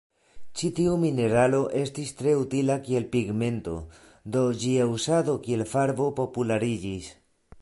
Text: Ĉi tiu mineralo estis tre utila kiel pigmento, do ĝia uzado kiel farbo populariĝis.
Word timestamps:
Ĉi 0.59 0.69
tiu 0.77 0.93
mineralo 1.01 1.59
estis 1.81 2.15
tre 2.21 2.33
utila 2.39 2.79
kiel 2.89 3.07
pigmento, 3.17 3.77
do 4.37 4.45
ĝia 4.65 4.91
uzado 4.97 5.41
kiel 5.47 5.65
farbo 5.77 6.13
populariĝis. 6.23 7.17